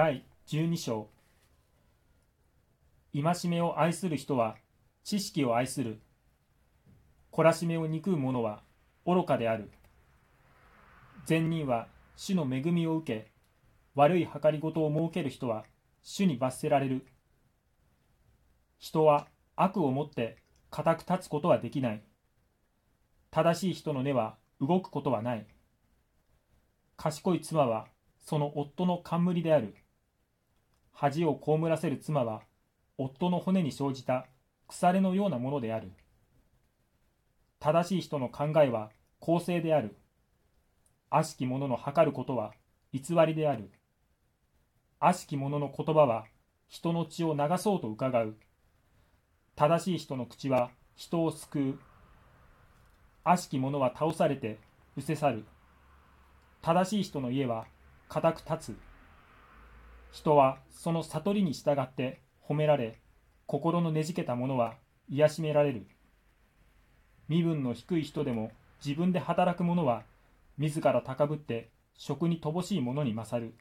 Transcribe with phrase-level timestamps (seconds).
[0.00, 1.10] 第12章。
[3.12, 4.56] 戒めを愛する人は
[5.04, 6.00] 知識を愛する。
[7.30, 8.62] 懲らしめを憎む者は
[9.04, 9.70] 愚かである。
[11.26, 11.86] 善人は
[12.16, 13.30] 主の恵みを受け
[13.94, 15.66] 悪い計りごとを設ける人は
[16.02, 17.04] 主に罰せられる。
[18.78, 20.38] 人は悪をもって
[20.70, 22.02] 固く立つことはできない。
[23.30, 25.46] 正しい人の根は動くことはない。
[26.96, 27.88] 賢い妻は
[28.18, 29.74] その夫の冠である。
[30.92, 32.42] 恥を被らせる妻は
[32.98, 34.26] 夫の骨に生じた
[34.68, 35.92] 腐れのようなものである。
[37.58, 39.96] 正しい人の考えは公正である。
[41.10, 42.52] 悪しき者の計ることは
[42.92, 43.70] 偽りである。
[44.98, 46.26] 悪しき者の言葉は
[46.68, 48.36] 人の血を流そうと伺う。
[49.56, 51.78] 正しい人の口は人を救う。
[53.24, 54.58] 悪しき者は倒されて
[54.96, 55.44] 失せ去る。
[56.62, 57.66] 正しい人の家は
[58.08, 58.89] 固く立つ。
[60.12, 62.98] 人はその悟りに従って褒められ
[63.46, 64.74] 心のねじけた者は
[65.08, 65.86] 癒しめられる。
[67.28, 68.50] 身分の低い人でも
[68.84, 70.02] 自分で働く者は
[70.58, 73.54] 自ら高ぶって職に乏しい者に勝る。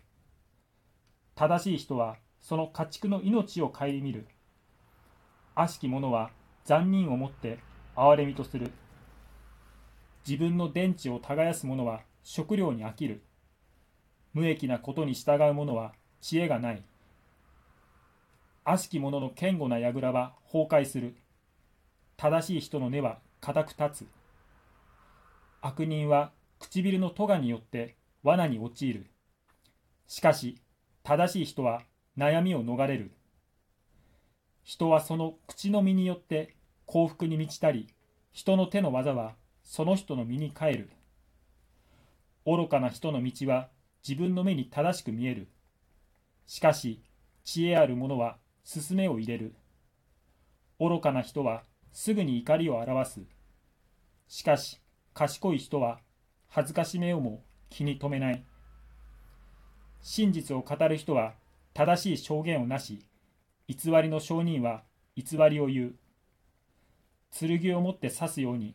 [1.36, 4.28] 正しい人はその家畜の命を顧みる。
[5.56, 6.32] 悪しき者は
[6.66, 7.60] 残忍をもって
[7.96, 8.72] 憐れみとする。
[10.28, 13.24] 自分の電池を耕す者は食料に飽きる。
[14.34, 16.84] 無益なことに従う者は知恵がない。
[18.64, 21.16] 悪しき者の堅固な櫓は崩壊する。
[22.18, 24.08] 正しい人の根は固く立つ。
[25.62, 29.08] 悪人は唇の咎によって罠に陥る。
[30.08, 30.60] しかし
[31.04, 31.82] 正しい人は
[32.18, 33.12] 悩みを逃れる。
[34.64, 37.88] 人はその口の身によって幸福に満ちたり
[38.34, 40.90] 人の手の技はその人の身に帰る。
[42.46, 43.70] 愚かな人の道は
[44.08, 45.48] 自分の目に正しく見える。
[46.50, 47.00] しかし
[47.44, 49.54] 知恵ある者は勧めを入れる。
[50.80, 51.62] 愚かな人は
[51.94, 53.22] すぐに怒りを表す。
[54.28, 54.80] しかし
[55.14, 56.00] 賢い人は
[56.48, 58.44] 恥ずかしめをも気に留めない。
[60.02, 61.34] 真実を語る人は
[61.76, 63.06] 正しい証言をなし
[63.68, 64.82] 偽りの証人は
[65.16, 65.96] 偽りを言う。
[67.32, 68.74] 剣を持って刺すように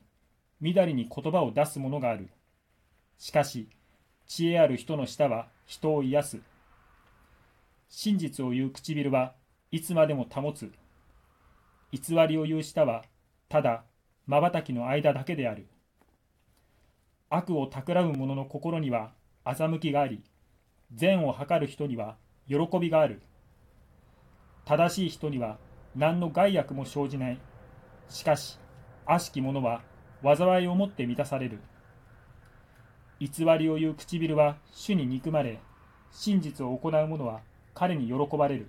[0.61, 2.29] みだりに言葉を出す者がある。
[3.19, 3.69] しかし
[4.29, 6.54] 知恵ある人の舌は人を癒す。
[7.97, 9.35] 真実を言う唇は
[9.71, 10.73] いつまでも保つ。
[11.93, 13.05] 偽りを言う舌は、
[13.49, 13.85] ただ、
[14.27, 15.69] 瞬きの間だけである。
[17.31, 19.13] 悪を企む者の心には
[19.45, 20.25] 欺きがあり、
[20.93, 22.17] 善を図る人には
[22.49, 23.23] 喜びがある。
[24.65, 25.59] 正しい人には
[25.95, 27.39] 何の害悪も生じない。
[28.09, 28.59] しかし、
[29.07, 29.83] 悪しき者は
[30.21, 31.61] 災いをもって満たされる。
[33.21, 35.61] 偽りを言う唇は主に憎まれ、
[36.11, 37.41] 真実を行う者は
[37.75, 38.69] 彼に喜ばれる。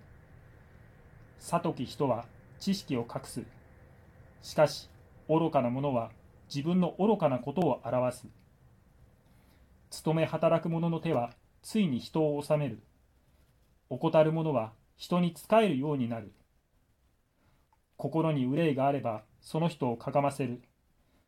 [1.40, 2.26] 悟き人は
[2.60, 3.44] 知識を隠す。
[4.42, 4.90] しかし、
[5.30, 6.12] 愚かな者は
[6.54, 8.28] 自分の愚かなことを表す。
[9.92, 12.82] 勤め働く者の手はついに人を治める。
[13.90, 16.34] 怠る者は人に仕えるようになる。
[17.98, 20.64] 心に憂いがあればその人をかがませる。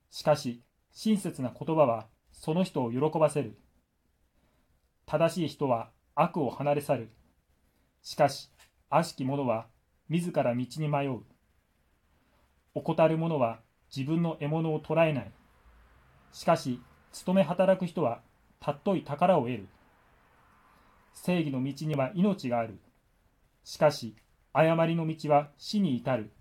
[0.10, 3.58] しかし、親切な言葉はその人を喜ばせる。
[5.06, 7.12] 正しい人は悪を離れ去る。
[8.08, 8.50] しかし、
[8.90, 9.68] 悪しき者は
[10.08, 11.24] 自ら道に迷う。
[12.74, 13.60] 怠る者は
[13.94, 15.32] 自分の獲物を捕らえない。
[16.32, 16.80] しかし、
[17.12, 18.22] 勤め働く人は
[18.62, 19.68] たっとい宝を得る。
[21.12, 22.80] 正義の道には命がある。
[23.66, 24.16] しかし、
[24.54, 26.32] 誤りの道は死に至る。